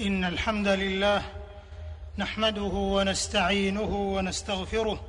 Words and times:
إن 0.00 0.24
الحمد 0.24 0.68
لله 0.68 1.22
نحمده 2.18 2.62
ونستعينه 2.62 4.12
ونستغفره 4.16 5.00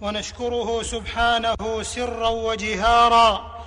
ونشكره 0.00 0.82
سبحانه 0.82 1.82
سرا 1.82 2.28
وجهارا 2.28 3.58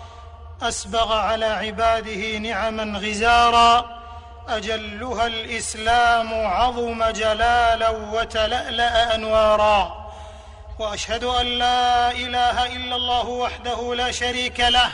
أسبغ 0.61 1.13
على 1.13 1.45
عباده 1.45 2.37
نعما 2.37 2.99
غزارا 2.99 4.01
أجلها 4.47 5.27
الإسلام 5.27 6.33
عظم 6.33 7.03
جلالا 7.09 7.89
وتلألأ 7.89 9.15
أنوارا. 9.15 10.11
وأشهد 10.79 11.23
أن 11.23 11.45
لا 11.45 12.11
إله 12.11 12.75
إلا 12.75 12.95
الله 12.95 13.27
وحده 13.27 13.95
لا 13.95 14.11
شريك 14.11 14.59
له 14.59 14.89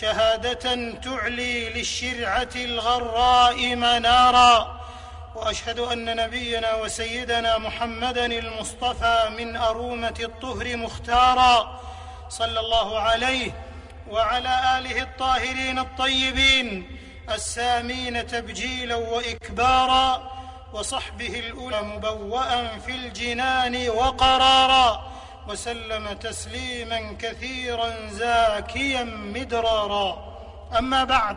شهادة 0.00 0.92
تعلي 0.92 1.68
للشرعة 1.68 2.48
الغراء 2.56 3.76
منارا. 3.76 4.80
وأشهد 5.34 5.78
أن 5.78 6.16
نبينا 6.16 6.74
وسيدنا 6.74 7.58
محمدا 7.58 8.26
المصطفى 8.26 9.30
من 9.38 9.56
أرومة 9.56 10.14
الطهر 10.20 10.76
مختارا. 10.76 11.80
صلى 12.28 12.60
الله 12.60 13.00
عليه 13.00 13.52
وعلى 14.10 14.78
آله 14.78 15.02
الطاهرين 15.02 15.78
الطيبين 15.78 16.98
السامين 17.30 18.26
تبجيلا 18.26 18.96
واكبارا. 18.96 20.32
وصحبه 20.72 21.38
الأولى 21.38 21.82
مبوأ 21.82 22.78
في 22.78 22.92
الجنان 22.92 23.88
وقرارا. 23.88 25.12
وسلم 25.48 26.12
تسليما 26.12 27.16
كثيرا 27.18 28.08
زاكيا 28.10 29.04
مدرارا. 29.04 30.36
أما 30.78 31.04
بعد 31.04 31.36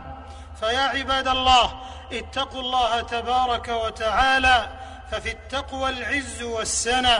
فيا 0.60 0.80
عباد 0.80 1.28
الله 1.28 1.80
اتقوا 2.12 2.60
الله 2.60 3.00
تبارك 3.00 3.68
وتعالى 3.68 4.68
ففي 5.10 5.30
التقوى 5.30 5.90
العز 5.90 6.42
والسنى 6.42 7.18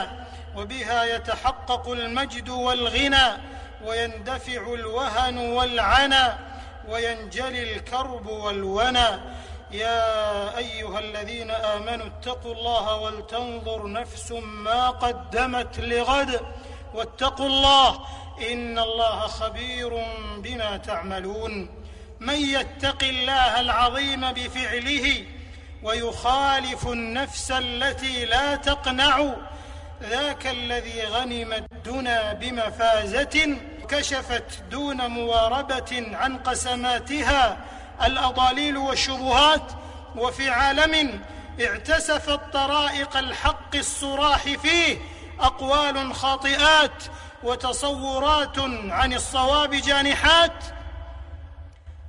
وبها 0.55 1.03
يتحقق 1.03 1.89
المجد 1.89 2.49
والغنى 2.49 3.27
ويندفع 3.85 4.73
الوهن 4.73 5.37
والعنى 5.37 6.33
وينجلي 6.87 7.75
الكرب 7.75 8.27
والونى. 8.27 9.09
يا 9.71 10.57
أيها 10.57 10.99
الذين 10.99 11.51
آمنوا 11.51 12.05
اتقوا 12.05 12.53
الله 12.53 12.95
ولتنظر 12.95 13.91
نفس 13.91 14.31
ما 14.41 14.89
قدمت 14.89 15.79
لغد. 15.79 16.41
واتقوا 16.93 17.47
الله 17.47 17.99
إن 18.51 18.79
الله 18.79 19.27
خبير 19.27 20.05
بما 20.37 20.77
تعملون 20.77 21.69
من 22.19 22.35
يتق 22.35 23.03
الله 23.03 23.59
العظيم 23.61 24.31
بفعله 24.31 25.25
ويخالف 25.83 26.87
النفس 26.87 27.51
التي 27.51 28.25
لا 28.25 28.55
تقنع 28.55 29.33
ذاك 30.03 30.47
الذي 30.47 31.01
غنم 31.03 31.53
الدنا 31.53 32.33
بمفازة 32.33 33.57
كشفت 33.89 34.63
دون 34.71 35.07
مواربة 35.07 36.07
عن 36.13 36.37
قسماتها 36.37 37.57
الاضاليل 38.05 38.77
والشبهات 38.77 39.71
وفي 40.15 40.49
عالم 40.49 41.21
اعتسفت 41.61 42.39
طرائق 42.53 43.17
الحق 43.17 43.75
الصراح 43.75 44.41
فيه 44.43 44.97
أقوال 45.41 46.15
خاطئات 46.15 47.03
وتصورات 47.43 48.59
عن 48.89 49.13
الصواب 49.13 49.75
جانحات 49.75 50.63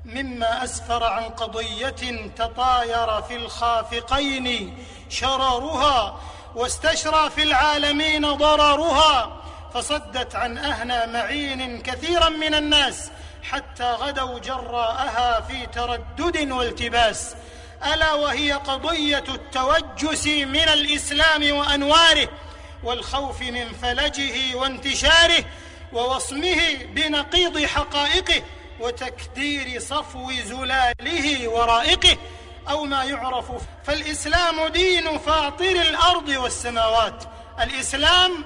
مما 0.04 0.64
أسفر 0.64 1.04
عن 1.04 1.22
قضية 1.22 2.30
تطاير 2.36 3.22
في 3.22 3.36
الخافقين 3.36 4.78
شرارها 5.08 6.20
واستشرى 6.54 7.30
في 7.30 7.42
العالمين 7.42 8.32
ضررها 8.32 9.42
فصدت 9.74 10.34
عن 10.34 10.58
اهنى 10.58 11.12
معين 11.12 11.82
كثيرا 11.82 12.28
من 12.28 12.54
الناس 12.54 13.10
حتى 13.42 13.92
غدوا 13.92 14.38
جراءها 14.38 15.40
في 15.40 15.66
تردد 15.66 16.50
والتباس. 16.50 17.34
ألا 17.94 18.12
وهي 18.12 18.52
قضية 18.52 19.24
التوجس 19.28 20.26
من 20.26 20.68
الإسلام 20.68 21.56
وأنواره 21.56 22.28
والخوف 22.84 23.42
من 23.42 23.72
فلجه 23.72 24.56
وانتشاره 24.56 25.44
ووصمه 25.92 26.74
بنقيض 26.84 27.64
حقائقه 27.64 28.42
وتكدير 28.80 29.80
صفو 29.80 30.32
زلاله 30.32 31.48
ورائقه 31.48 32.16
أو 32.70 32.84
ما 32.84 33.04
يعرف. 33.04 33.52
فالإسلام 33.84 34.68
دين 34.68 35.18
فاطر 35.18 35.70
الأرض 35.70 36.28
والسماوات. 36.28 37.24
الإسلام 37.60 38.44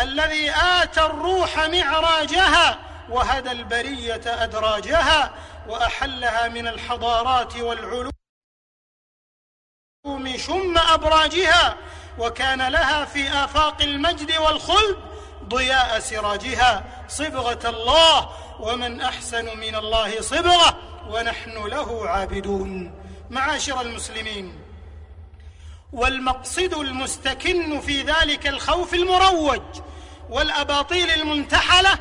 الذي 0.00 0.50
آتى 0.50 1.00
الروح 1.06 1.58
معراجها 1.58 2.78
وهدى 3.10 3.52
البرية 3.52 4.22
أدراجها 4.26 5.34
وأحلها 5.68 6.48
من 6.48 6.66
الحضارات 6.66 7.56
والعلوم 7.56 8.10
شم 10.36 10.78
أبراجها 10.78 11.76
وكان 12.18 12.68
لها 12.68 13.04
في 13.04 13.28
آفاق 13.28 13.82
المجد 13.82 14.32
والخلد 14.36 14.96
ضياء 15.48 15.98
سراجها 15.98 16.84
صبغة 17.08 17.68
الله 17.68 18.30
ومن 18.60 19.00
أحسن 19.00 19.58
من 19.58 19.74
الله 19.74 20.20
صبغة 20.20 20.76
ونحن 21.08 21.66
له 21.66 22.08
عابدون. 22.08 22.92
معاشر 23.30 23.80
المسلمين 23.80 24.58
والمقصد 25.92 26.74
المستكن 26.74 27.80
في 27.80 28.02
ذلك 28.02 28.46
الخوف 28.46 28.94
المروج 28.94 29.62
والأباطيل 30.30 31.10
المنتحلة 31.10 31.98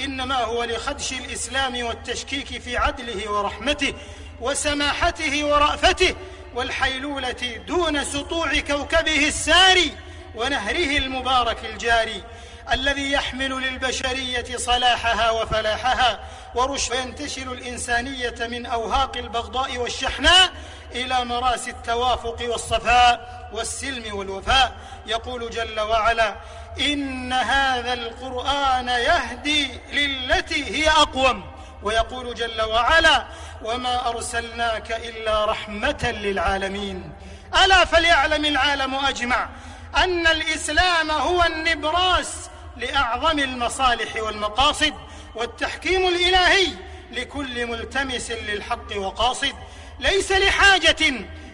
إنما 0.00 0.44
هو 0.44 0.64
لخدش 0.64 1.12
الإسلام 1.12 1.84
والتشكيك 1.84 2.60
في 2.62 2.76
عدله 2.76 3.30
ورحمته 3.30 3.94
وسماحته 4.40 5.44
ورأفته 5.44 6.14
والحيلولة 6.54 7.60
دون 7.66 8.04
سطوع 8.04 8.60
كوكبه 8.60 9.28
الساري 9.28 9.92
ونهره 10.34 10.96
المبارك 10.98 11.64
الجاري 11.64 12.22
الذي 12.72 13.12
يحمل 13.12 13.50
للبشرية 13.50 14.56
صلاحها 14.56 15.30
وفلاحها 15.30 16.20
ورشد 16.54 16.92
وينتشل 16.92 17.52
الإنسانية 17.52 18.34
من 18.40 18.66
أوهاق 18.66 19.16
البغضاء 19.16 19.78
والشحناء 19.78 20.50
إلى 20.92 21.24
مراسي 21.24 21.70
التوافق 21.70 22.36
والصفاء 22.48 23.48
والسلم 23.52 24.16
والوفاء. 24.16 24.76
يقول 25.06 25.50
جل 25.50 25.80
وعلا 25.80 26.36
إن 26.80 27.32
هذا 27.32 27.92
القرآن 27.92 28.88
يهدي 28.88 29.68
للتي 29.92 30.64
هي 30.64 30.90
أقوم. 30.90 31.57
ويقول 31.82 32.34
جل 32.34 32.62
وعلا 32.62 33.26
وما 33.64 34.08
أرسلناك 34.08 34.92
إلا 34.92 35.44
رحمة 35.44 36.14
للعالمين. 36.22 37.12
ألا 37.64 37.84
فليعلم 37.84 38.44
العالم 38.44 38.94
أجمع 38.94 39.48
أن 39.96 40.26
الإسلام 40.26 41.10
هو 41.10 41.44
النبراس 41.44 42.34
لأعظم 42.76 43.38
المصالح 43.38 44.16
والمقاصد 44.16 44.94
والتحكيم 45.34 46.08
الإلهي 46.08 46.66
لكل 47.12 47.66
ملتمس 47.66 48.30
للحق 48.30 48.96
وقاصد 48.96 49.54
ليس 50.00 50.32
لحاجة 50.32 51.12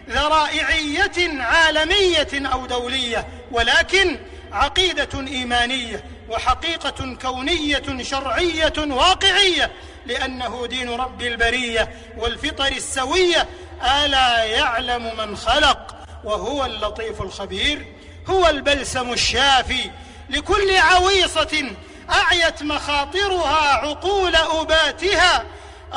ذرائعية 0.09 1.41
عالمية 1.41 2.27
أو 2.33 2.65
دولية 2.65 3.27
ولكن 3.51 4.19
عقيدة 4.51 5.19
إيمانية 5.27 6.03
وحقيقة 6.29 7.15
كونية 7.21 8.03
شرعية 8.03 8.73
واقعية 8.77 9.71
لأنه 10.05 10.67
دين 10.67 10.89
رب 10.89 11.21
البرية 11.21 11.95
والفطر 12.17 12.67
السوية 12.67 13.47
ألا 13.83 14.43
يعلم 14.43 15.17
من 15.17 15.37
خلق 15.37 15.95
وهو 16.23 16.65
اللطيف 16.65 17.21
الخبير 17.21 17.85
هو 18.27 18.47
البلسم 18.47 19.13
الشافي. 19.13 19.91
لكل 20.29 20.77
عويصة 20.77 21.71
أعيت 22.09 22.63
مخاطرها 22.63 23.73
عقول 23.73 24.35
أباتها. 24.35 25.45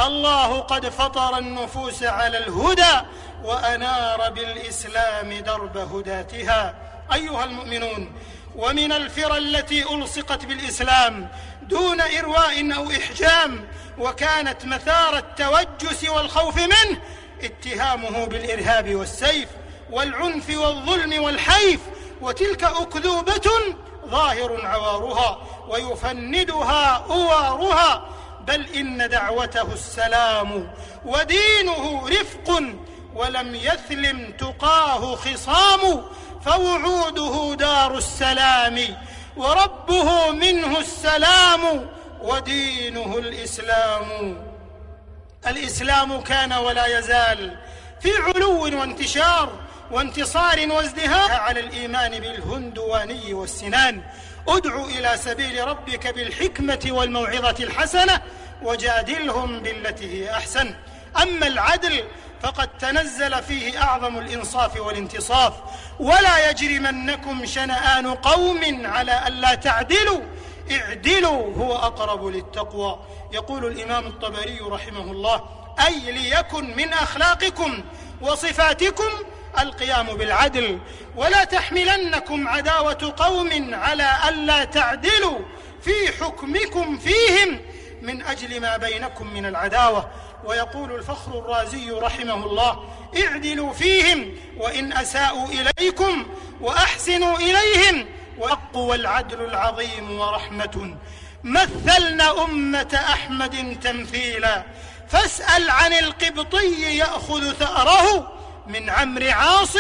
الله 0.07 0.61
قد 0.61 0.89
فطر 0.89 1.39
النفوس 1.39 2.03
على 2.03 2.39
الهدى 2.39 3.07
وأنار 3.45 4.31
بالإسلام 4.31 5.33
درب 5.33 5.77
هداتها. 5.77 6.75
أيها 7.13 7.45
المؤمنون 7.45 8.13
ومن 8.57 8.93
الفرى 8.93 9.39
التي 9.39 9.95
ألصقت 9.95 10.45
بالإسلام 10.45 11.29
دون 11.63 12.01
إرواء 12.01 12.77
أو 12.77 12.91
إحجام 12.91 13.69
وكانت 13.99 14.65
مثار 14.65 15.19
التوجس 15.19 16.09
والخوف 16.09 16.57
منه 16.57 17.01
اتهامه 17.43 18.25
بالإرهاب 18.25 18.95
والسيف 18.95 19.49
والعنف 19.91 20.59
والظلم 20.59 21.23
والحيف 21.23 21.81
وتلك 22.21 22.65
أكذوبة 22.65 23.51
ظاهر 24.09 24.67
عوارها 24.67 25.39
ويفندها 25.69 27.05
اوارها 27.11 28.09
بل 28.47 28.67
إن 28.77 29.09
دعوته 29.09 29.73
السلام 29.73 30.73
ودينه 31.05 32.09
رفق 32.09 32.63
ولم 33.15 33.55
يثلم 33.55 34.33
تقاه 34.39 35.15
خصام 35.15 36.03
فوعوده 36.45 37.55
دار 37.55 37.97
السلام 37.99 38.79
وربه 39.37 40.31
منه 40.31 40.79
السلام 40.79 41.89
ودينه 42.23 43.19
الإسلام. 43.19 44.37
الإسلام 45.47 46.21
كان 46.21 46.53
ولا 46.53 46.99
يزال 46.99 47.57
في 48.01 48.11
علو 48.27 48.63
وانتشار 48.63 49.53
وانتصار 49.91 50.67
وازدهار 50.71 51.33
على 51.33 51.61
الإيمان 51.61 52.11
بالهندواني 52.11 53.35
والسنان. 53.35 54.03
ادع 54.49 54.85
إلى 54.85 55.17
سبيل 55.17 55.69
ربك 55.69 56.15
بالحكمة 56.15 56.89
والموعظة 56.91 57.65
الحسنة 57.65 58.23
وجادلهم 58.63 59.61
بالتي 59.61 60.25
هي 60.25 60.31
أحسن. 60.31 60.75
أما 61.23 61.47
العدل 61.47 62.05
فقد 62.43 62.79
تنزل 62.79 63.43
فيه 63.43 63.83
أعظم 63.83 64.19
الإنصاف 64.19 64.81
والانتصاف. 64.81 65.53
ولا 66.01 66.51
يجرمنكم 66.51 67.47
شنآن 67.47 68.15
قوم 68.15 68.87
على 68.87 69.29
ألا 69.29 69.55
تعدلوا. 69.55 70.21
اعدلوا 70.73 71.55
هو 71.57 71.77
أقرب 71.77 72.27
للتقوى. 72.27 72.99
يقول 73.33 73.67
الإمام 73.67 74.07
الطبري 74.07 74.59
رحمه 74.61 75.13
الله 75.13 75.43
أي 75.87 76.13
ليكن 76.13 76.77
من 76.77 76.93
أخلاقكم 76.93 77.85
وصفاتكم 78.21 79.11
القيام 79.61 80.07
بالعدل 80.07 80.79
ولا 81.17 81.45
تحملنكم 81.45 82.49
عداوة 82.49 83.15
قوم 83.17 83.75
على 83.75 84.11
ألا 84.29 84.65
تعدلوا 84.65 85.39
في 85.81 86.25
حكمكم 86.25 86.99
فيهم 86.99 87.61
من 88.03 88.23
أجل 88.23 88.61
ما 88.61 88.77
بينكم 88.77 89.35
من 89.35 89.47
العداوة. 89.47 90.11
ويقول 90.45 90.95
الفخر 90.95 91.39
الرازي 91.39 91.91
رحمه 91.91 92.47
الله 92.47 92.85
اعدلوا 93.25 93.73
فيهم 93.73 94.35
وإن 94.57 94.93
أساءوا 94.93 95.47
إليكم 95.49 96.27
وأحسنوا 96.61 97.37
إليهم 97.37 98.07
والحق 98.39 98.77
والعدل 98.77 99.45
العظيم 99.45 100.21
ورحمة. 100.21 100.97
مثلنا 101.45 102.45
أمة 102.45 103.01
أحمد 103.13 103.81
تمثيلا. 103.83 104.65
فاسأل 105.09 105.71
عن 105.71 105.93
القبطي 105.93 106.97
يأخذ 106.97 107.53
ثأره 107.53 108.33
من 108.67 108.91
عمرو 108.91 109.31
عاص 109.31 109.77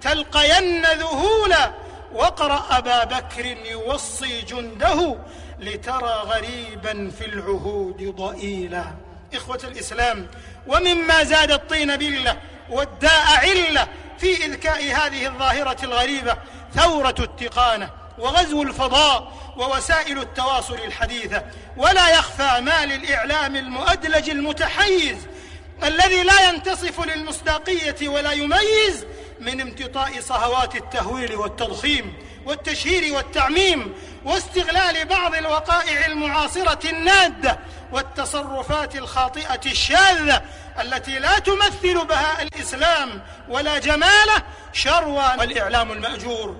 تلقين 0.00 0.82
ذهولا. 0.82 1.72
واقرا 2.12 2.66
أبا 2.70 3.04
بكر 3.04 3.46
يوصي 3.46 4.42
جنده 4.42 5.18
لترى 5.58 6.22
غريبا 6.24 7.10
في 7.18 7.26
العهود 7.26 8.16
ضئيلا. 8.16 8.84
إخوة 9.34 9.60
الإسلام 9.64 10.26
ومما 10.66 11.24
زاد 11.24 11.50
الطين 11.50 11.96
بلة 11.96 12.36
والداء 12.70 13.26
علة 13.26 13.88
في 14.18 14.44
إذكاء 14.44 14.82
هذه 14.82 15.26
الظاهرة 15.26 15.84
الغريبة 15.84 16.36
ثورة 16.74 17.14
التقانة 17.18 17.90
وغزو 18.18 18.62
الفضاء 18.62 19.32
ووسائل 19.56 20.18
التواصل 20.18 20.74
الحديثة. 20.74 21.42
ولا 21.76 22.08
يخفى 22.08 22.60
ما 22.60 22.86
للإعلام 22.86 23.56
المؤدلج 23.56 24.30
المتحيز 24.30 25.16
الذي 25.84 26.22
لا 26.22 26.48
ينتصف 26.48 27.04
للمصداقية 27.06 28.08
ولا 28.08 28.32
يميز 28.32 29.06
من 29.42 29.60
امتطاء 29.60 30.20
صهوات 30.20 30.76
التهويل 30.76 31.36
والتضخيم 31.36 32.14
والتشهير 32.46 33.14
والتعميم 33.14 33.94
واستغلال 34.24 35.04
بعض 35.04 35.34
الوقائع 35.34 36.06
المعاصرة 36.06 36.90
النادة 36.90 37.58
والتصرفات 37.92 38.96
الخاطئة 38.96 39.60
الشاذة 39.66 40.42
التي 40.80 41.18
لا 41.18 41.38
تمثل 41.38 42.06
بهاء 42.06 42.42
الإسلام 42.42 43.22
ولا 43.48 43.78
جماله 43.78 44.42
شروى 44.72 45.24
والإعلام 45.38 45.92
المأجور. 45.92 46.56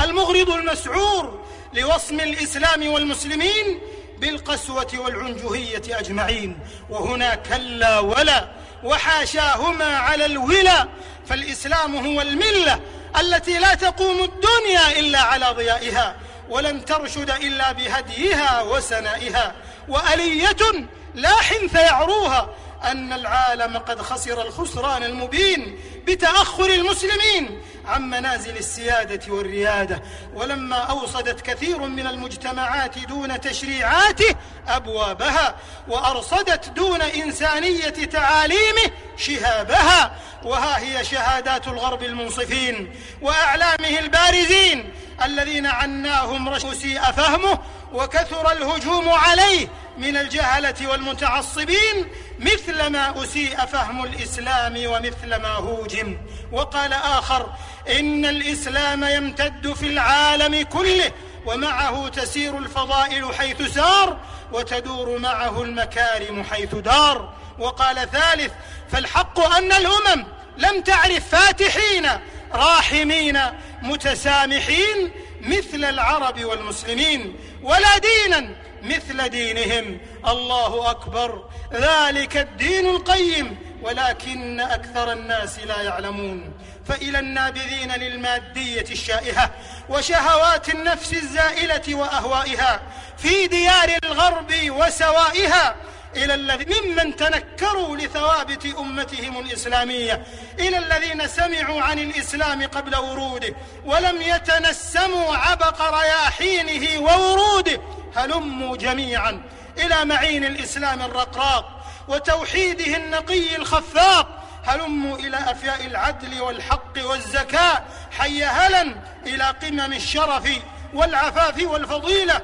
المغرض 0.00 0.50
المسعور 0.50 1.44
لوصم 1.72 2.20
الإسلام 2.20 2.92
والمسلمين 2.92 3.80
بالقسوة 4.18 4.88
والعنجهية 4.94 5.98
أجمعين. 5.98 6.58
وهنا 6.90 7.34
كلا 7.34 7.98
ولا 7.98 8.61
وحاشاهما 8.84 9.96
على 9.96 10.26
الولا 10.26 10.88
فالإسلام 11.28 12.06
هو 12.06 12.20
الملة 12.22 12.80
التي 13.20 13.58
لا 13.58 13.74
تقوم 13.74 14.16
الدنيا 14.20 14.98
إلا 15.00 15.20
على 15.20 15.46
ضيائها 15.46 16.16
ولن 16.48 16.84
ترشد 16.84 17.30
إلا 17.30 17.72
بهديها 17.72 18.62
وسنائها 18.62 19.54
وألية 19.88 20.88
لا 21.14 21.34
حنث 21.36 21.74
يعروها 21.74 22.48
أن 22.84 23.12
العالم 23.12 23.78
قد 23.78 24.02
خسر 24.02 24.42
الخسران 24.42 25.02
المبين 25.02 25.78
بتأخر 26.06 26.70
المسلمين 26.70 27.62
عن 27.86 28.10
منازل 28.10 28.56
السيادة 28.56 29.32
والريادة. 29.32 30.02
ولما 30.34 30.76
أوصدت 30.76 31.40
كثير 31.40 31.78
من 31.78 32.06
المجتمعات 32.06 32.98
دون 32.98 33.40
تشريعاته 33.40 34.34
أبوابها 34.68 35.54
وأرصدت 35.88 36.68
دون 36.68 37.02
إنسانية 37.02 37.88
تعاليمه 37.90 38.90
شهابها. 39.16 40.16
وها 40.44 40.78
هي 40.78 41.04
شهادات 41.04 41.68
الغرب 41.68 42.02
المنصفين 42.02 42.92
وأعلامه 43.22 43.98
البارزين 43.98 44.92
الذين 45.24 45.66
عناهم 45.66 46.48
رشد 46.48 46.72
فهمه 47.16 47.58
وكثر 47.92 48.52
الهجوم 48.52 49.08
عليه 49.08 49.68
من 49.98 50.16
الجهلة 50.16 50.88
والمتعصبين 50.88 52.08
مثل 52.38 52.86
ما 52.86 53.22
أسيء 53.22 53.56
فهم 53.56 54.04
الإسلام 54.04 54.74
ومثل 54.86 55.34
ما 55.36 55.48
هوجم. 55.48 56.18
وقال 56.52 56.92
آخر 56.92 57.52
إن 57.98 58.24
الإسلام 58.24 59.04
يمتد 59.04 59.72
في 59.72 59.86
العالم 59.86 60.62
كله 60.62 61.12
ومعه 61.46 62.08
تسير 62.08 62.58
الفضائل 62.58 63.34
حيث 63.34 63.74
سار 63.74 64.16
وتدور 64.52 65.18
معه 65.18 65.62
المكارم 65.62 66.44
حيث 66.44 66.74
دار. 66.74 67.32
وقال 67.58 68.10
ثالث 68.10 68.52
فالحق 68.92 69.40
أن 69.40 69.72
الأمم 69.72 70.26
لم 70.58 70.80
تعرف 70.80 71.28
فاتحين 71.28 72.08
راحمين 72.54 73.38
متسامحين 73.82 75.10
مثل 75.40 75.84
العرب 75.84 76.44
والمسلمين 76.44 77.36
ولا 77.62 77.98
دينا 77.98 78.56
مثل 78.82 79.28
دينهم. 79.28 79.98
الله 80.28 80.90
أكبر. 80.90 81.48
ذلك 81.72 82.36
الدين 82.36 82.88
القيم 82.88 83.58
ولكن 83.82 84.60
أكثر 84.60 85.12
الناس 85.12 85.58
لا 85.58 85.82
يعلمون. 85.82 86.52
فإلى 86.88 87.18
النابذين 87.18 87.92
للمادية 87.92 88.84
الشائهة 88.90 89.50
وشهوات 89.88 90.68
النفس 90.68 91.12
الزائلة 91.12 91.94
وأهوائها 91.94 92.82
في 93.18 93.46
ديار 93.46 93.98
الغرب 94.04 94.52
وسوائها 94.68 95.76
إلى 96.16 96.34
الذين 96.34 96.82
ممن 96.82 97.16
تنكروا 97.16 97.96
لثوابت 97.96 98.66
أمتهم 98.78 99.40
الإسلامية. 99.40 100.26
إلى 100.58 100.78
الذين 100.78 101.28
سمعوا 101.28 101.82
عن 101.82 101.98
الإسلام 101.98 102.66
قبل 102.66 102.96
وروده 102.96 103.54
ولم 103.84 104.22
يتنسموا 104.22 105.36
عبق 105.36 105.82
رياحينه 105.82 107.00
ووروده. 107.00 107.80
هلموا 108.16 108.76
جميعا 108.76 109.42
إلى 109.78 110.04
معين 110.04 110.44
الإسلام 110.44 111.02
الرقراق 111.02 111.84
وتوحيده 112.08 112.96
النقي 112.96 113.56
الخفاق. 113.56 114.38
هلموا 114.64 115.18
إلى 115.18 115.36
أفياء 115.36 115.86
العدل 115.86 116.40
والحق 116.40 116.92
والزكاة. 117.04 117.84
حي 118.18 118.44
هلا 118.44 118.94
إلى 119.26 119.44
قمم 119.44 119.92
الشرف 119.92 120.48
والعفاف 120.94 121.62
والفضيلة. 121.62 122.40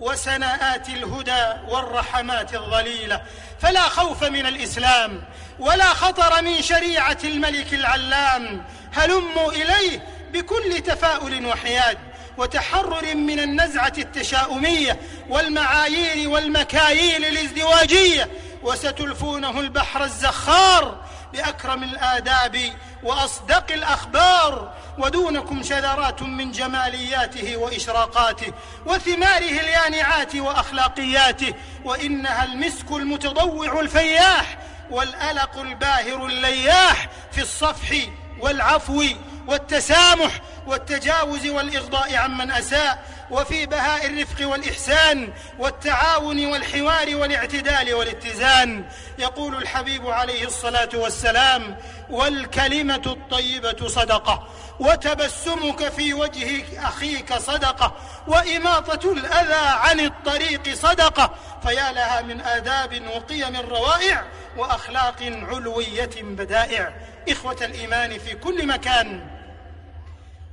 وسناءات 0.00 0.88
الهدى 0.88 1.46
والرحمات 1.68 2.54
الظليلة. 2.54 3.22
فلا 3.60 3.80
خوف 3.80 4.24
من 4.24 4.46
الإسلام 4.46 5.22
ولا 5.58 5.84
خطر 5.84 6.42
من 6.42 6.62
شريعة 6.62 7.18
الملك 7.24 7.74
العلام. 7.74 8.64
هلموا 8.92 9.52
إليه 9.52 10.06
بكل 10.32 10.80
تفاؤل 10.86 11.46
وحياد 11.46 11.98
وتحرر 12.38 13.14
من 13.14 13.40
النزعة 13.40 13.92
التشاؤمية 13.98 15.00
والمعايير 15.28 16.28
والمكاييل 16.28 17.24
الازدواجية. 17.24 18.28
وستلفونه 18.62 19.60
البحر 19.60 20.04
الزخار 20.04 20.96
بأكرم 21.32 21.82
الآداب 21.82 22.72
وأصدق 23.02 23.72
الأخبار 23.72 24.72
ودونكم 24.98 25.62
شذرات 25.62 26.22
من 26.22 26.52
جمالياته 26.52 27.56
وإشراقاته 27.56 28.52
وثماره 28.86 29.60
اليانعات 29.60 30.36
وأخلاقياته 30.36 31.54
وإنها 31.84 32.44
المسك 32.44 32.90
المتضوع 32.90 33.80
الفياح 33.80 34.58
والألق 34.90 35.58
الباهر 35.58 36.26
اللياح 36.26 37.08
في 37.32 37.42
الصفح 37.42 37.96
والعفو 38.40 39.04
والتسامح 39.46 40.40
والتجاوز 40.66 41.46
والاغضاء 41.46 42.16
عمن 42.16 42.50
أساء 42.50 43.04
وفي 43.30 43.66
بهاء 43.66 44.06
الرفق 44.06 44.48
والإحسان 44.48 45.32
والتعاون 45.58 46.46
والحوار 46.46 47.16
والاعتدال 47.16 47.94
والاتزان. 47.94 48.84
يقول 49.18 49.54
الحبيب 49.54 50.06
عليه 50.06 50.44
الصلاة 50.44 50.88
والسلام 50.94 51.76
والكلمة 52.10 53.02
الطيبة 53.06 53.88
صدقة 53.88 54.48
وتبسمك 54.80 55.88
في 55.88 56.14
وجه 56.14 56.64
أخيك 56.88 57.34
صدقة 57.34 57.94
وإماطة 58.26 59.12
الأذى 59.12 59.68
عن 59.68 60.00
الطريق 60.00 60.74
صدقة. 60.74 61.34
فيا 61.62 61.92
لها 61.92 62.22
من 62.22 62.40
آداب 62.40 63.02
وقيم 63.14 63.56
روائع 63.56 64.24
وأخلاق 64.56 65.22
علوية 65.22 66.10
بدائع. 66.22 66.92
إخوة 67.28 67.56
الإيمان 67.62 68.18
في 68.18 68.34
كل 68.34 68.66
مكان 68.66 69.39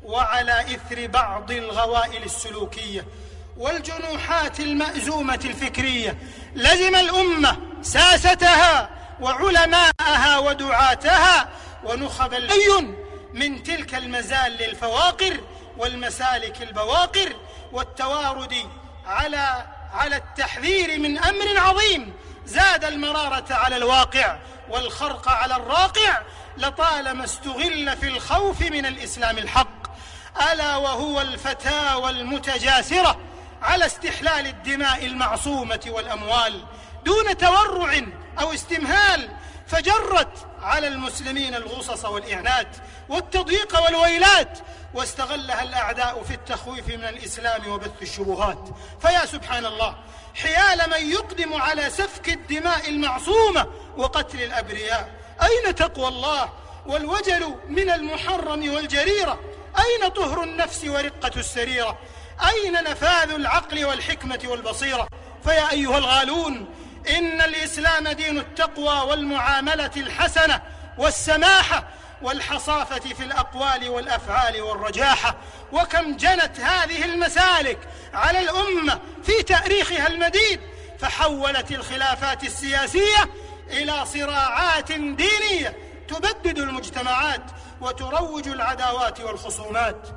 وعلى 0.04 0.62
إثر 0.62 1.08
بعض 1.08 1.52
الغوائل 1.52 2.24
السلوكية 2.24 3.06
والجنوحات 3.58 4.60
المأزومة 4.60 5.40
الفكرية 5.46 6.18
لزم 6.56 6.96
الأمة 6.96 7.58
ساستها 7.82 8.90
وعلماءها 9.22 10.38
ودعاتها 10.38 11.50
ونخب 11.84 12.34
الأي 12.34 12.96
من 13.34 13.64
تلك 13.64 13.96
المزال 13.96 14.52
للفواقر 14.52 15.40
والمسالك 15.78 16.62
البواقر 16.62 17.36
والتوارد 17.72 18.56
على 19.06 19.66
على 19.94 20.16
التحذير 20.16 21.00
من 21.00 21.18
أمر 21.18 21.58
عظيم. 21.58 22.14
زاد 22.46 22.84
المرارة 22.86 23.54
على 23.54 23.78
الواقع 23.78 24.38
والخرق 24.70 25.30
على 25.30 25.56
الراقع 25.56 26.22
لطالما 26.58 27.24
استغل 27.24 27.98
في 27.98 28.08
الخوف 28.08 28.62
من 28.62 28.86
الإسلام 28.86 29.38
الحق. 29.38 29.77
ألا 30.54 30.76
وهو 30.76 31.22
الفتاوى 31.22 32.10
المتجاسرة 32.10 33.18
على 33.62 33.86
استحلال 33.86 34.48
الدماء 34.48 35.06
المعصومة 35.06 35.80
والأموال 35.88 36.64
دون 37.06 37.38
تورع 37.38 38.02
أو 38.40 38.54
استمهال 38.54 39.30
فجرت 39.68 40.48
على 40.62 40.88
المسلمين 40.88 41.56
الغصص 41.56 42.06
والإعنات 42.06 42.68
والتضييق 43.10 43.84
والويلات 43.84 44.60
واستغلها 44.94 45.64
الأعداء 45.64 46.24
في 46.24 46.34
التخويف 46.34 46.88
من 46.88 47.04
الإسلام 47.04 47.68
وبث 47.68 48.02
الشبهات. 48.02 48.70
فيا 49.02 49.26
سبحان 49.26 49.66
الله 49.66 49.96
حيال 50.36 50.90
من 50.90 51.12
يقدم 51.12 51.54
على 51.54 51.90
سفك 51.90 52.30
الدماء 52.30 52.90
المعصومة 52.90 53.68
وقتل 53.98 54.42
الأبرياء. 54.42 55.12
أين 55.42 55.76
تقوى 55.76 56.08
الله 56.08 56.50
والوجل 56.86 57.56
من 57.68 57.90
المحرم 57.90 58.74
والجريرة؟ 58.74 59.40
أين 59.80 60.10
طهر 60.10 60.44
النفس 60.44 60.86
ورقة 60.86 61.32
السريرة؟ 61.40 61.98
أين 62.50 62.74
نفاذ 62.74 63.32
العقل 63.32 63.86
والحكمة 63.86 64.40
والبصيرة؟ 64.46 65.08
فيا 65.44 65.72
أيها 65.72 65.98
الغالون 65.98 66.68
إن 67.18 67.42
الإسلام 67.42 68.08
دين 68.08 68.38
التقوى 68.38 69.10
والمعاملة 69.10 69.92
الحسنة 69.98 70.62
والسماحة 70.98 71.88
والحصافة 72.22 73.00
في 73.00 73.24
الأقوال 73.24 73.90
والأفعال 73.90 74.62
والرجاحة 74.62 75.36
وكم 75.72 76.18
جنت 76.18 76.60
هذه 76.60 77.06
المسالك 77.06 77.80
على 78.14 78.40
الأمة 78.40 79.00
في 79.24 79.44
تأريخها 79.44 80.08
المديد 80.08 80.60
فحولت 81.00 81.72
الخلافات 81.72 82.44
السياسية 82.44 83.30
إلى 83.70 84.06
صراعات 84.06 84.92
دينية 84.92 85.78
تبدد 86.08 86.60
المجتمعات. 86.60 87.42
وتروج 87.82 88.48
العداوات 88.48 89.22
والخصومات. 89.22 90.08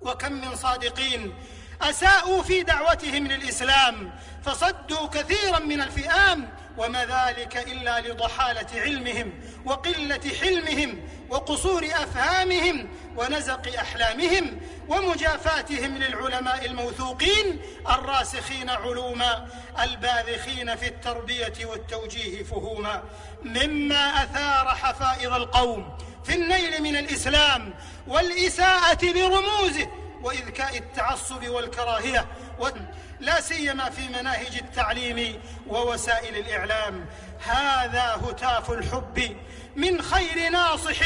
وكم 0.00 0.32
من 0.32 0.56
صادقين 0.56 1.34
أساءوا 1.82 2.42
في 2.42 2.62
دعوتهم 2.62 3.26
للإسلام 3.26 4.12
فصدوا 4.44 5.06
كثيرا 5.06 5.58
من 5.58 5.80
الفئام 5.80 6.48
وما 6.78 7.04
ذلك 7.04 7.56
إلا 7.56 8.00
لضحالة 8.00 8.80
علمهم 8.80 9.32
وقلة 9.64 10.20
حلمهم 10.40 11.08
وقصور 11.30 11.84
أفهامهم 11.84 12.88
ونزق 13.16 13.78
أحلامهم 13.78 14.60
ومجافاتهم 14.88 15.96
للعلماء 15.96 16.66
الموثوقين 16.66 17.60
الراسخين 17.90 18.70
علوما 18.70 19.48
الباذخين 19.82 20.76
في 20.76 20.86
التربية 20.86 21.66
والتوجيه 21.66 22.42
فهوما 22.42 23.02
مما 23.42 24.22
أثار 24.24 24.68
حفائظ 24.68 25.32
القوم. 25.32 25.98
النيل 26.34 26.82
من 26.82 26.96
الإسلام 26.96 27.74
والإساءة 28.06 29.12
برموزه 29.12 29.88
وإذكاء 30.22 30.78
التعصب 30.78 31.48
والكراهية 31.48 32.26
لا 33.20 33.40
سيما 33.40 33.90
في 33.90 34.08
مناهج 34.08 34.56
التعليم 34.56 35.40
ووسائل 35.68 36.36
الإعلام. 36.36 37.06
هذا 37.46 38.20
هتاف 38.24 38.70
الحب 38.70 39.36
من 39.76 40.02
خير 40.02 40.50
ناصح 40.50 40.98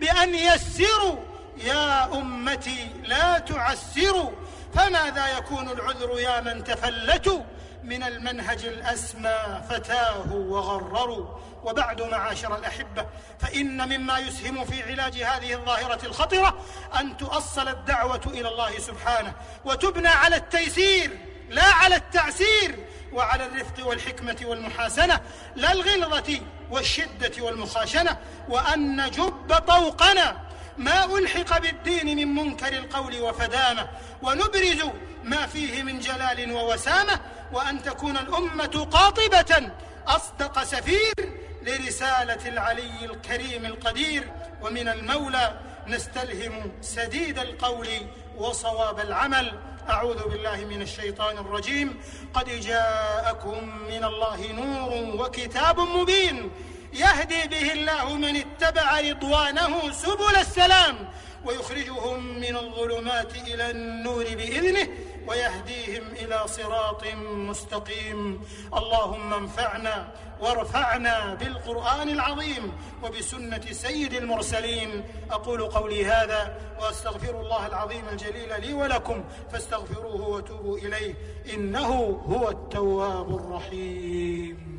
بأن 0.00 0.34
يسروا 0.34 1.16
يا 1.64 2.04
أمتي 2.18 2.86
لا 3.04 3.38
تعسروا 3.38 4.30
فماذا 4.74 5.38
يكون 5.38 5.68
العذر 5.68 6.20
يا 6.20 6.40
من 6.40 6.64
تفلتوا 6.64 7.42
من 7.82 8.02
المنهج 8.02 8.64
الأسمى 8.66 9.62
فتاه 9.70 10.32
وغرروا 10.32 11.26
وبعد 11.64 12.02
معاشر 12.02 12.56
الأحبة 12.58 13.06
فإن 13.38 13.88
مما 13.88 14.18
يسهم 14.18 14.64
في 14.64 14.82
علاج 14.82 15.14
هذه 15.14 15.52
الظاهرة 15.54 16.06
الخطرة 16.06 16.58
أن 17.00 17.16
تؤصل 17.16 17.68
الدعوة 17.68 18.20
إلى 18.26 18.48
الله 18.48 18.78
سبحانه 18.78 19.32
وتبنى 19.64 20.08
على 20.08 20.36
التيسير 20.36 21.18
لا 21.48 21.64
على 21.64 21.96
التعسير 21.96 22.78
وعلى 23.12 23.46
الرفق 23.46 23.86
والحكمة 23.86 24.36
والمحاسنة 24.44 25.20
لا 25.56 25.72
الغلظة 25.72 26.40
والشدة 26.70 27.32
والمخاشنة 27.44 28.18
وأن 28.48 29.06
نجب 29.06 29.54
طوقنا. 29.66 30.48
ما 30.78 31.04
ألحق 31.04 31.58
بالدين 31.58 32.16
من 32.16 32.34
منكر 32.34 32.72
القول 32.72 33.20
وفدامة 33.20 33.88
ونبرز 34.22 34.82
ما 35.24 35.46
فيه 35.46 35.82
من 35.82 36.00
جلال 36.00 36.52
ووسامة 36.52 37.20
وأن 37.52 37.82
تكون 37.82 38.16
الأمة 38.16 38.88
قاطبة 38.90 39.70
أصدق 40.08 40.64
سفير 40.64 41.14
لرسالة 41.62 42.48
العلي 42.48 43.04
الكريم 43.04 43.66
القدير 43.66 44.30
ومن 44.62 44.88
المولى 44.88 45.60
نستلهم 45.86 46.72
سديد 46.80 47.38
القول 47.38 47.88
وصواب 48.36 49.00
العمل. 49.00 49.58
أعوذ 49.90 50.28
بالله 50.28 50.56
من 50.56 50.82
الشيطان 50.82 51.38
الرجيم. 51.38 52.00
قد 52.34 52.48
جاءكم 52.48 53.68
من 53.88 54.04
الله 54.04 54.52
نور 54.52 54.90
وكتاب 55.24 55.80
مبين 55.80 56.50
يهدي 56.92 57.48
به 57.48 57.72
الله 57.72 58.14
من 58.14 58.36
اتبع 58.36 59.00
رضوانه 59.00 59.92
سبل 59.92 60.36
السلام. 60.36 61.08
ويخرجهم 61.44 62.38
من 62.38 62.56
الظلمات 62.56 63.32
إلى 63.34 63.70
النور 63.70 64.24
بإذنه 64.24 64.88
ويهديهم 65.26 66.02
إلى 66.12 66.42
صراط 66.46 67.06
مستقيم. 67.24 68.40
اللهم 68.74 69.34
انفعنا 69.34 70.12
وارفعنا 70.40 71.34
بالقرآن 71.34 72.08
العظيم 72.08 72.72
وبسنة 73.02 73.72
سيد 73.72 74.14
المرسلين. 74.14 75.04
أقول 75.30 75.66
قولي 75.66 76.04
هذا 76.06 76.60
وأستغفر 76.80 77.40
الله 77.40 77.66
العظيم 77.66 78.08
الجليل 78.12 78.60
لي 78.60 78.72
ولكم 78.74 79.24
فاستغفروه 79.52 80.28
وتوبوا 80.28 80.78
إليه. 80.78 81.14
إنه 81.54 82.20
هو 82.28 82.48
التواب 82.48 83.34
الرحيم. 83.34 84.78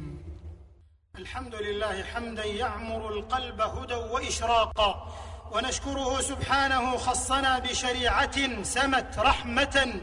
الحمد 1.15 1.55
لله 1.55 2.03
حمدا 2.03 2.45
يعمر 2.45 3.09
القلب 3.09 3.61
هدى 3.61 3.95
وإشراقا. 3.95 5.07
ونشكره 5.51 6.21
سبحانه 6.21 6.97
خصنا 6.97 7.59
بشريعة 7.59 8.63
سمت 8.63 9.17
رحمة 9.19 9.93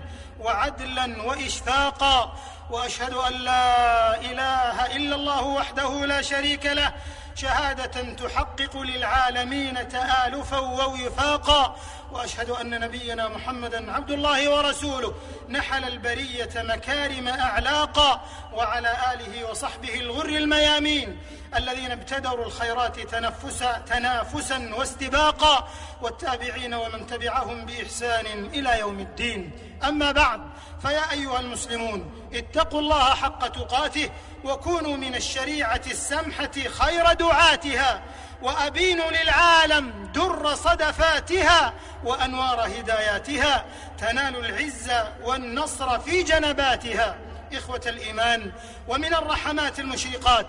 وعدلا 0.40 1.22
وإشفاقا 1.22 2.32
وأشهد 2.70 3.14
أن 3.14 3.32
لا 3.32 4.20
إله 4.20 4.96
إلا 4.96 5.16
الله 5.16 5.42
وحده 5.44 6.06
لا 6.06 6.22
شريك 6.22 6.66
له 6.66 6.92
شهادة 7.36 8.02
تحقق 8.12 8.76
للعالمين 8.76 9.88
تآلفا 9.88 10.58
ووفاقا. 10.58 11.76
وأشهد 12.12 12.50
أن 12.50 12.80
نبينا 12.80 13.28
محمدا 13.28 13.92
عبد 13.92 14.10
الله 14.10 14.56
ورسوله 14.56 15.14
نحل 15.48 15.84
البرية 15.84 16.50
مكارم 16.56 17.28
أعلاقا 17.28 18.20
وعلى 18.52 18.96
آله 19.12 19.50
وصحبه 19.50 19.94
الغر 20.00 20.28
الميامين 20.28 21.18
الذين 21.56 21.90
ابتدروا 21.90 22.46
الخيرات 22.46 23.00
تنفسا 23.00 23.78
تنافسا 23.78 24.74
واستباقا. 24.78 25.68
والتابعين 26.02 26.74
ومن 26.74 27.06
تبعهم 27.06 27.66
بإحسان 27.66 28.26
إلى 28.54 28.80
يوم 28.80 29.00
الدين. 29.00 29.50
أما 29.84 30.12
بعد 30.12 30.40
فيا 30.82 31.12
أيها 31.12 31.40
المسلمون 31.40 32.28
اتقوا 32.32 32.80
الله 32.80 33.14
حق 33.14 33.48
تقاته 33.48 34.10
وكونوا 34.46 34.96
من 34.96 35.14
الشريعة 35.14 35.80
السمحة 35.86 36.50
خير 36.68 37.12
دعاتها 37.12 38.02
وأبينوا 38.42 39.10
للعالم 39.10 40.12
در 40.14 40.54
صدفاتها 40.54 41.72
وأنوار 42.04 42.66
هداياتها. 42.66 43.64
تنال 43.98 44.36
العز 44.36 44.90
والنصر 45.24 45.98
في 45.98 46.22
جنباتها. 46.22 47.16
إخوة 47.52 47.80
الإيمان 47.86 48.52
ومن 48.88 49.14
الرحمات 49.14 49.80
المشرقات 49.80 50.46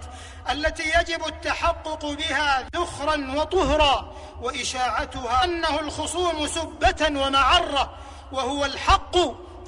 التي 0.52 0.84
يجب 1.00 1.28
التحقق 1.28 2.06
بها 2.06 2.66
ذخرا 2.76 3.34
وطهرا 3.36 4.14
وإشاعتها 4.42 5.44
أنه 5.44 5.80
الخصوم 5.80 6.48
سبة 6.48 7.22
ومعرة 7.22 7.94
وهو 8.32 8.66
الحق 8.66 9.18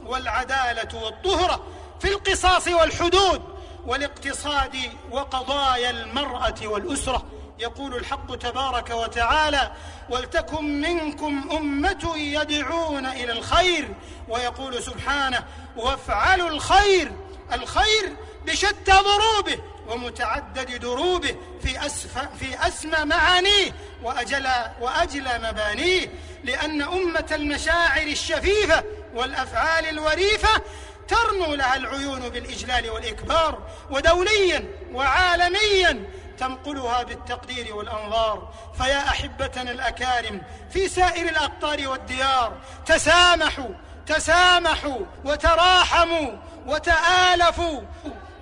والعدالة 0.06 1.04
والطهرة 1.04 1.64
في 2.00 2.08
القصاص 2.08 2.68
والحدود. 2.68 3.49
والاقتصاد 3.86 4.76
وقضايا 5.12 5.90
المرأة 5.90 6.56
والأسرة. 6.64 7.26
يقول 7.60 7.96
الحق 7.96 8.36
تبارك 8.36 8.90
وتعالى 8.90 9.72
ولتكن 10.10 10.82
منكم 10.82 11.50
أمة 11.52 12.14
يدعون 12.18 13.06
إلى 13.06 13.32
الخير 13.32 13.96
ويقول 14.28 14.84
سبحانه 14.84 15.44
وافعلوا 15.78 16.50
الخير 16.50 17.12
الخير 17.54 18.16
بشتى 18.46 18.92
ضروبه 18.92 19.60
ومتعدد 19.88 20.80
دروبه 20.80 21.36
في 21.64 21.86
أسف 21.86 22.18
في 22.40 22.68
أسمى 22.68 23.06
معانيه 23.06 23.72
وأجل 24.04 24.48
وأجلى 24.82 25.40
مبانيه 25.44 26.14
لأن 26.44 26.82
أمة 26.82 27.28
المشاعر 27.32 28.08
الشفيفة 28.08 28.84
والأفعال 29.16 29.86
الوريفة 29.90 30.62
ترنو 31.10 31.56
لها 31.56 31.76
العيون 31.76 32.30
بالإجلال 32.30 32.90
والإكبار 32.90 33.60
ودوليا 33.90 34.66
وعالميا 34.94 36.10
تنقلها 36.38 37.04
بالتقدير 37.04 37.76
والأنظار. 37.76 38.54
فيا 38.78 39.10
أحبتنا 39.10 39.72
الأكارم 39.72 40.42
في 40.70 40.90
سائر 40.90 41.30
الأقطار 41.30 41.88
والديار 41.88 42.58
تسامحوا 42.86 43.70
تسامحوا 44.08 45.00
وتراحموا 45.26 46.32
وتآلفوا 46.66 47.82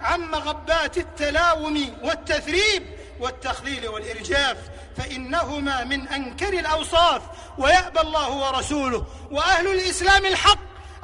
عن 0.02 0.22
مغبات 0.22 0.98
التلاوم 0.98 1.98
والتثريب 2.04 2.98
والتخليل 3.20 3.88
والإرجاف. 3.88 4.58
فإنهما 4.98 5.84
من 5.84 6.08
أنكر 6.08 6.54
الأوصاف 6.54 7.22
ويأبى 7.58 8.02
الله 8.02 8.30
ورسوله 8.32 9.06
وأهل 9.32 9.68
الإسلام 9.68 10.26
الحق. 10.26 10.60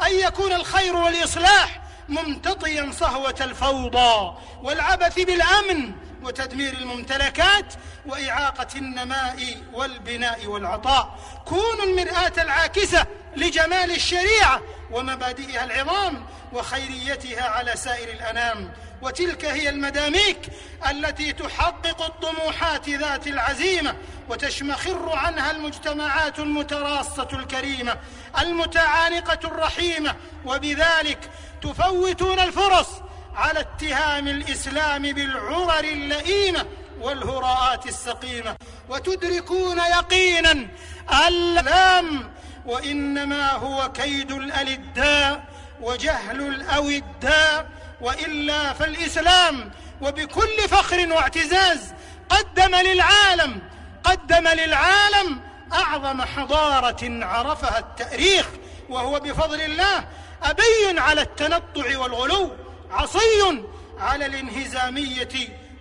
أن 0.07 0.19
يكون 0.19 0.53
الخير 0.53 0.95
والإصلاح 0.95 1.81
ممتطيا 2.09 2.91
صهوة 2.91 3.35
الفوضى 3.41 4.37
والعبث 4.63 5.19
بالأمن 5.19 5.91
وتدمير 6.23 6.73
الممتلكات 6.73 7.73
وإعاقة 8.05 8.67
النماء 8.75 9.57
والبناء 9.73 10.45
والعطاء. 10.45 11.19
كونوا 11.45 11.83
المرآة 11.83 12.33
العاكسة 12.37 13.05
لجمال 13.35 13.91
الشريعة 13.91 14.61
ومبادئها 14.91 15.63
العظام 15.63 16.25
وخيريتها 16.53 17.43
على 17.43 17.71
سائر 17.75 18.09
الأنام. 18.09 18.71
وتلك 19.01 19.45
هي 19.45 19.69
المداميك 19.69 20.37
التي 20.91 21.33
تحقق 21.33 22.01
الطموحات 22.01 22.89
ذات 22.89 23.27
العزيمة 23.27 23.95
وتشمخر 24.29 25.09
عنها 25.15 25.51
المجتمعات 25.51 26.39
المتراصة 26.39 27.27
الكريمة 27.33 27.97
المتعانقة 28.39 29.39
الرحيمة 29.43 30.15
وبذلك 30.45 31.29
تفوتون 31.61 32.39
الفرص 32.39 32.87
على 33.35 33.59
اتهام 33.59 34.27
الإسلام 34.27 35.01
بالعرر 35.01 35.83
اللئيمة 35.83 36.65
والهراءات 37.01 37.85
السقيمة. 37.85 38.55
وتدركون 38.89 39.77
يقينا 39.77 40.67
اللام 41.27 42.33
وإنما 42.65 43.51
هو 43.51 43.91
كيد 43.91 44.31
الألداء 44.31 45.43
وجهل 45.81 46.41
الأوداء 46.41 47.69
وإلا 48.01 48.73
فالإسلام 48.73 49.71
وبكل 50.01 50.69
فخر 50.69 51.13
واعتزاز 51.13 51.93
قدم 52.29 52.75
للعالم 52.75 53.61
قدم 54.03 54.47
للعالم 54.47 55.41
أعظم 55.73 56.21
حضارة 56.21 57.25
عرفها 57.25 57.79
التاريخ 57.79 58.47
وهو 58.89 59.19
بفضل 59.19 59.61
الله 59.61 60.05
ابي 60.43 60.99
على 60.99 61.21
التنطع 61.21 61.97
والغلو 61.97 62.51
عصي 62.91 63.63
على 63.99 64.25
الانهزامية 64.25 65.29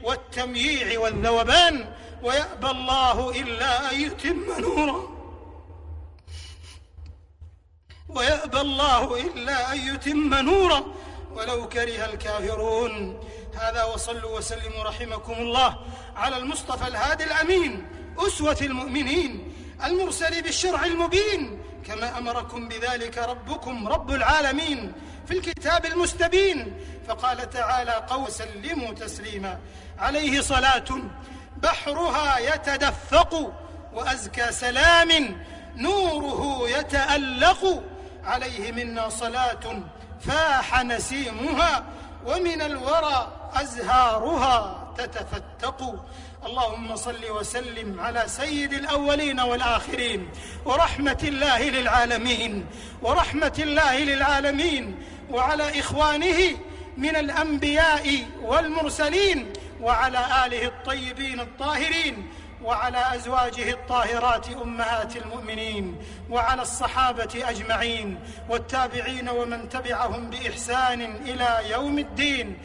والتمييع 0.03 1.01
والذوبان 1.01 1.87
ويأبى 2.23 2.71
الله 2.71 3.31
إلا 3.31 3.93
أن 3.93 4.01
يتم 4.01 4.45
نوره. 4.59 5.12
ويأبى 8.15 8.61
الله 8.61 9.21
إلا 9.21 9.73
أن 9.73 9.79
يتم 9.95 10.35
نوره. 10.35 10.95
ولو 11.33 11.69
كره 11.69 12.05
الكافرون. 12.05 13.21
هذا 13.55 13.85
وصلوا 13.85 14.39
وسلموا 14.39 14.83
رحمكم 14.85 15.33
الله 15.33 15.77
على 16.17 16.37
المصطفى 16.37 16.89
الهادي 16.89 17.25
الأمين 17.25 17.87
أسوة 18.19 18.59
المؤمنين 18.61 19.55
المرسل 19.85 20.43
بالشرع 20.43 20.85
المبين. 20.85 21.63
كما 21.87 22.19
أمركم 22.19 22.69
بذلك 22.69 23.19
ربكم 23.19 23.89
رب 23.89 24.11
العالمين 24.11 24.93
في 25.27 25.39
الكتاب 25.39 25.87
المستبين. 25.87 26.77
فقال 27.09 27.51
تعالى 27.51 27.93
قول 28.09 28.33
سلموا 28.33 28.93
تسليما. 28.95 29.59
عليه 29.99 30.41
صلاة 30.41 30.85
بحرها 31.57 32.39
يتدفق 32.39 33.53
وأزكى 33.93 34.53
سلام 34.53 35.43
نوره 35.77 36.71
يتألق. 36.71 37.83
عليه 38.25 38.73
منا 38.73 39.09
صلاة 39.09 39.83
فاح 40.21 40.85
نسيمها 40.85 41.85
ومن 42.27 42.63
الورى 42.63 43.33
أزهارها 43.55 44.89
تتفتق. 44.99 46.05
اللهم 46.47 46.97
صل 46.97 47.31
وسلم 47.31 48.01
على 48.01 48.25
سيد 48.27 48.73
الأولين 48.73 49.41
والآخرين. 49.41 50.29
ورحمة 50.65 51.19
الله 51.23 51.63
للعالمين. 51.69 52.67
ورحمة 53.03 53.53
الله 53.59 53.99
للعالمين. 53.99 55.03
وعلى 55.31 55.81
إخوانه 55.81 56.57
من 56.97 57.17
الأنبياء 57.17 58.27
والمرسلين. 58.43 59.53
وعلى 59.81 60.47
آله 60.47 60.67
الطيبين 60.67 61.41
الطاهرين. 61.41 62.31
وعلى 62.65 63.15
أزواجه 63.15 63.71
الطاهرات 63.71 64.49
أمهات 64.49 65.17
المؤمنين 65.17 65.97
وعلى 66.31 66.63
الصحابة 66.63 67.31
أجمعين 67.35 68.19
والتابعين 68.49 69.29
ومن 69.29 69.69
تبعهم 69.69 70.31
بإحسان 70.31 71.01
إلى 71.01 71.71
يوم 71.71 71.99
الدين. 71.99 72.59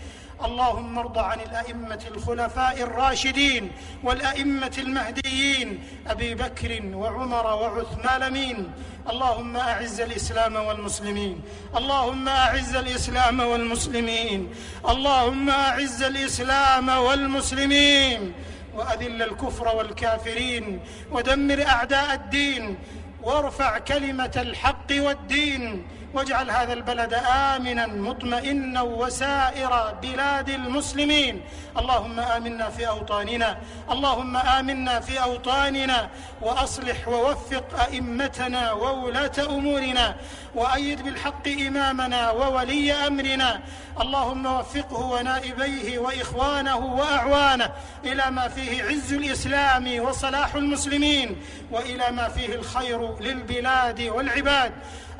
اللهم 0.45 0.97
ارض 0.99 1.17
عن 1.17 1.39
الأئمة 1.39 2.03
الخلفاء 2.11 2.81
الراشدين 2.81 3.71
والأئمة 4.03 4.75
المهديين 4.77 5.83
أبي 6.07 6.35
بكر 6.35 6.81
وعمر 6.93 7.45
وعثمان 7.45 8.33
مين 8.33 8.71
اللهم 9.09 9.57
أعز 9.57 10.01
الإسلام 10.01 10.55
والمسلمين. 10.55 11.41
اللهم 11.77 12.27
أعز 12.27 12.75
الإسلام 12.75 13.39
والمسلمين. 13.39 14.53
اللهم 14.89 15.49
أعز 15.49 16.03
الإسلام 16.03 16.89
والمسلمين. 16.89 18.33
وأذل 18.77 19.21
الكفر 19.21 19.75
والكافرين 19.75 20.79
ودمر 21.11 21.65
أعداء 21.67 22.13
الدين 22.13 22.77
وارفع 23.23 23.77
كلمة 23.77 24.31
الحق 24.35 24.87
والدين 24.91 25.87
واجعل 26.17 26.51
هذا 26.51 26.73
البلد 26.73 27.13
آمنا 27.13 27.87
مطمئنا 27.87 28.81
وسائر 28.81 29.93
بلاد 30.01 30.49
المسلمين. 30.49 31.41
اللهم 31.77 32.19
آمنا 32.19 32.69
في 32.69 32.87
أوطاننا 32.87 33.57
اللهم 33.91 34.37
آمنا 34.37 34.99
في 34.99 35.23
أوطاننا 35.23 36.09
وأصلح 36.41 37.07
ووفق 37.07 37.79
أئمتنا 37.79 38.71
وولاة 38.71 39.31
أمورنا 39.49 40.15
وأيد 40.55 41.01
بالحق 41.01 41.47
إمامنا 41.47 42.31
وولي 42.31 42.93
أمرنا. 42.93 43.61
اللهم 44.01 44.45
وفقه 44.45 44.99
ونائبيه 44.99 45.99
وإخوانه 45.99 46.77
وأعوانه 46.77 47.71
إلى 48.05 48.31
ما 48.31 48.47
فيه 48.47 48.83
عز 48.83 49.13
الإسلام 49.13 49.99
وصلاح 49.99 50.55
المسلمين 50.55 51.35
وإلى 51.71 52.11
ما 52.11 52.29
فيه 52.29 52.55
الخير 52.55 53.19
للبلاد 53.19 54.01
والعباد. 54.01 54.71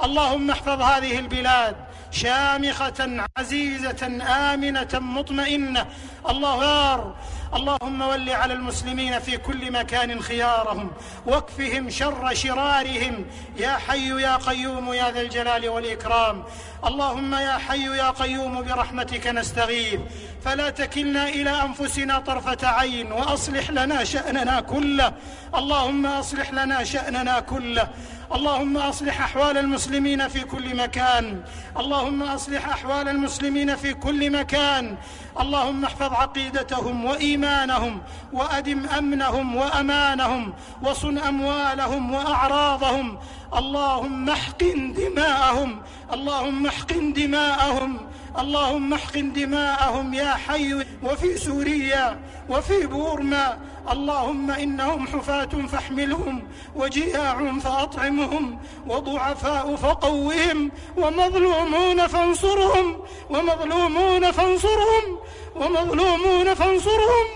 اللهم 0.03 0.51
احفظ 0.51 0.81
هذه 0.88 1.19
البلاد 1.19 1.76
شامخة 2.12 3.26
عزيزة 3.38 4.08
آمنة 4.54 4.88
مطمئنة. 4.93 5.86
الله 6.30 7.15
اللهم 7.53 8.01
ول 8.01 8.29
على 8.29 8.53
المسلمين 8.53 9.19
في 9.19 9.38
كل 9.38 9.71
مكان 9.71 10.21
خيارهم 10.21 10.91
واكفهم 11.25 11.89
شر 11.89 12.33
شرارهم. 12.33 13.25
يا 13.57 13.77
حي 13.88 14.21
يا 14.21 14.36
قيوم 14.36 14.93
يا 14.93 15.12
ذا 15.12 15.21
الجلال 15.21 15.69
والإكرام. 15.69 16.43
اللهم 16.86 17.33
يا 17.33 17.57
حي 17.57 17.97
يا 17.97 18.10
قيوم 18.10 18.62
برحمتك 18.62 19.27
نستغيث. 19.27 19.99
فلا 20.45 20.69
تكلنا 20.69 21.29
إلى 21.29 21.49
أنفسنا 21.62 22.19
طرفة 22.19 22.67
عين 22.67 23.12
وأصلح 23.12 23.69
لنا 23.69 24.03
شأننا 24.03 24.62
كله. 24.62 25.13
اللهم 25.55 26.05
أصلح 26.05 26.53
لنا 26.53 26.83
شأننا 26.83 27.39
كله. 27.39 27.88
اللهم 28.36 28.77
أصلح 28.77 29.21
أحوال 29.21 29.57
المسلمين 29.57 30.27
في 30.27 30.39
كل 30.39 30.75
مكان. 30.75 31.43
اللهم 31.77 32.23
أصلح 32.23 32.69
أحوال 32.69 33.10
المسلمين 33.10 33.75
في 33.75 33.93
كل 33.93 34.31
مكان. 34.31 34.97
اللهم 35.41 35.86
احفظ 35.86 36.13
عقيدتهم 36.13 37.06
وإيمانهم 37.06 38.02
وأدم 38.34 38.86
أمنهم 38.97 39.56
وأمانهم 39.56 40.54
وصن 40.82 41.17
أموالهم 41.17 42.13
وأعراضهم 42.13 43.17
اللهم 43.58 44.30
احقن 44.30 44.93
دماءهم 44.93 45.82
اللهم 46.13 46.65
احقن 46.65 47.13
دماءهم 47.13 47.97
اللهم 48.39 48.93
احقن 48.93 49.34
دماءهم 49.34 50.13
يا 50.13 50.34
حي 50.34 50.73
وفي 51.04 51.38
سوريا 51.38 52.19
وفي 52.50 52.88
بورما 52.88 53.58
اللهم 53.91 54.52
إنهم 54.52 55.08
حفاة 55.08 55.67
فاحملهم 55.71 56.47
وجياع 56.76 57.60
فأطعمهم 57.60 58.60
وضعفاء 58.88 59.76
فقوهم 59.76 60.71
ومظلومون 60.97 62.08
فانصرهم 62.08 63.00
ومظلومون 63.30 64.32
فانصرهم 64.32 65.19
ومظلومون 65.56 66.54
فانصرهم. 66.54 67.28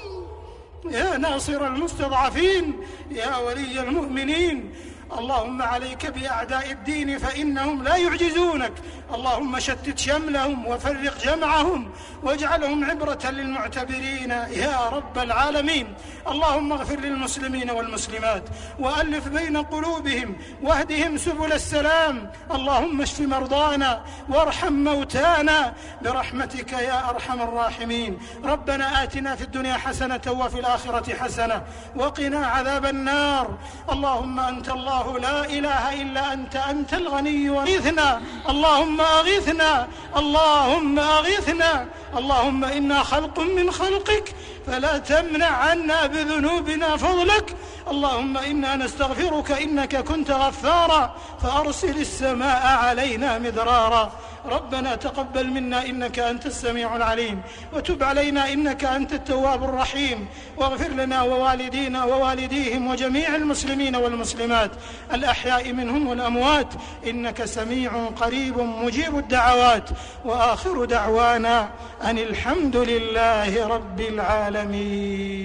يا 0.89 1.17
ناصر 1.17 1.67
المستضعفين 1.67 2.79
يا 3.11 3.37
ولي 3.37 3.79
المؤمنين 3.81 4.73
اللهم 5.19 5.61
عليك 5.61 6.05
بأعداء 6.05 6.71
الدين 6.71 7.17
فإنهم 7.17 7.83
لا 7.83 7.95
يعجزونك. 7.95 8.73
اللهم 9.13 9.59
شتت 9.59 9.99
شملهم 9.99 10.67
وفرق 10.67 11.23
جمعهم 11.23 11.91
واجعلهم 12.23 12.85
عبرة 12.89 13.29
للمعتبرين. 13.29 14.31
يا 14.65 14.89
رب 14.91 15.17
العالمين. 15.17 15.93
اللهم 16.27 16.71
اغفر 16.71 16.99
للمسلمين 16.99 17.71
والمسلمات 17.71 18.43
وألف 18.79 19.27
بين 19.27 19.57
قلوبهم 19.57 20.35
واهدهم 20.63 21.17
سبل 21.17 21.53
السلام. 21.53 22.31
اللهم 22.51 23.01
اشف 23.01 23.19
مرضانا 23.19 24.01
وارحم 24.29 24.73
موتانا. 24.73 25.73
برحمتك 26.01 26.71
يا 26.73 27.09
أرحم 27.09 27.41
الراحمين. 27.41 28.17
ربنا 28.43 29.03
آتنا 29.03 29.35
في 29.35 29.43
الدنيا 29.43 29.77
حسنة 29.77 30.21
وفي 30.27 30.59
الآخرة 30.59 31.15
حسنة. 31.15 31.63
وقنا 31.95 32.47
عذاب 32.47 32.85
النار. 32.85 33.57
اللهم 33.91 34.39
أنت 34.39 34.69
الله 34.69 35.00
لا 35.17 35.45
إله 35.45 36.01
إلا 36.01 36.33
أنت 36.33 36.55
أنت 36.55 36.93
الغني 36.93 37.49
واغثنا 37.49 38.21
اللهم 38.49 39.01
اغثنا 39.01 39.87
اللهم 40.17 40.99
اغثنا 40.99 41.87
اللهم 42.17 42.65
إنا 42.65 43.03
خلق 43.03 43.39
من 43.39 43.71
خلقك 43.71 44.35
فلا 44.67 44.97
تمنع 44.97 45.47
عنا 45.47 46.05
بذنوبنا 46.05 46.97
فضلك. 46.97 47.55
اللهم 47.91 48.37
إنا 48.37 48.75
نستغفرك 48.75 49.51
إنك 49.51 49.95
كنت 49.95 50.31
غفارا. 50.31 51.15
فأرسل 51.43 51.97
السماء 51.97 52.63
علينا 52.65 53.39
مدرارا. 53.39 54.11
ربنا 54.45 54.95
تقبل 54.95 55.47
منا 55.47 55.85
إنك 55.85 56.19
أنت 56.19 56.45
السميع 56.45 56.95
العليم 56.95 57.41
وتب 57.73 58.03
علينا 58.03 58.53
إنك 58.53 58.83
أنت 58.83 59.13
التواب 59.13 59.63
الرحيم 59.63 60.27
واغفر 60.57 60.89
لنا 60.89 61.21
ووالدينا 61.21 62.03
ووالديهم 62.03 62.87
وجميع 62.87 63.35
المسلمين 63.35 63.95
والمسلمات 63.95 64.71
الأحياء 65.13 65.73
منهم 65.73 66.07
والأموات 66.07 66.73
إنك 67.07 67.45
سميع 67.45 68.05
قريب 68.05 68.59
مجيب 68.59 69.17
الدعوات 69.17 69.89
وآخر 70.25 70.85
دعوانا 70.85 71.69
أن 72.03 72.17
الحمد 72.17 72.75
لله 72.75 73.67
رب 73.67 74.01
العالمين. 74.01 75.41